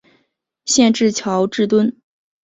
[0.65, 1.95] 县治乔治敦。